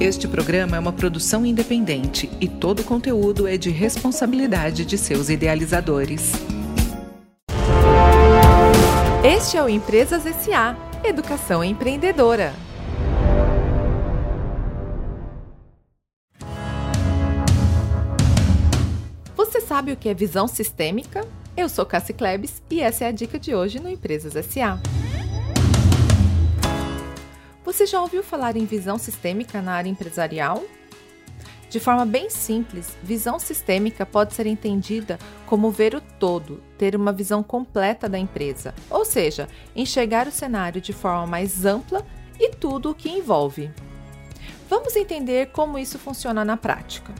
Este 0.00 0.28
programa 0.28 0.76
é 0.76 0.78
uma 0.78 0.92
produção 0.92 1.44
independente 1.44 2.30
e 2.40 2.46
todo 2.46 2.80
o 2.80 2.84
conteúdo 2.84 3.48
é 3.48 3.56
de 3.56 3.68
responsabilidade 3.68 4.84
de 4.84 4.96
seus 4.96 5.28
idealizadores. 5.28 6.34
Este 9.24 9.56
é 9.56 9.62
o 9.62 9.68
Empresas 9.68 10.22
SA 10.22 10.76
Educação 11.02 11.64
Empreendedora. 11.64 12.54
Você 19.34 19.60
sabe 19.60 19.90
o 19.90 19.96
que 19.96 20.08
é 20.08 20.14
visão 20.14 20.46
sistêmica? 20.46 21.26
Eu 21.56 21.68
sou 21.68 21.84
Cassi 21.84 22.12
Klebs 22.12 22.62
e 22.70 22.80
essa 22.80 23.04
é 23.04 23.08
a 23.08 23.12
dica 23.12 23.36
de 23.36 23.52
hoje 23.52 23.80
no 23.80 23.88
Empresas 23.90 24.34
SA. 24.46 24.80
Você 27.68 27.84
já 27.84 28.00
ouviu 28.00 28.22
falar 28.22 28.56
em 28.56 28.64
visão 28.64 28.96
sistêmica 28.96 29.60
na 29.60 29.72
área 29.72 29.90
empresarial? 29.90 30.64
De 31.68 31.78
forma 31.78 32.06
bem 32.06 32.30
simples, 32.30 32.96
visão 33.02 33.38
sistêmica 33.38 34.06
pode 34.06 34.32
ser 34.32 34.46
entendida 34.46 35.18
como 35.44 35.70
ver 35.70 35.94
o 35.94 36.00
todo, 36.00 36.62
ter 36.78 36.96
uma 36.96 37.12
visão 37.12 37.42
completa 37.42 38.08
da 38.08 38.18
empresa, 38.18 38.74
ou 38.88 39.04
seja, 39.04 39.46
enxergar 39.76 40.26
o 40.26 40.32
cenário 40.32 40.80
de 40.80 40.94
forma 40.94 41.26
mais 41.26 41.66
ampla 41.66 42.06
e 42.40 42.48
tudo 42.48 42.92
o 42.92 42.94
que 42.94 43.10
envolve. 43.10 43.70
Vamos 44.66 44.96
entender 44.96 45.50
como 45.50 45.78
isso 45.78 45.98
funciona 45.98 46.46
na 46.46 46.56
prática. 46.56 47.14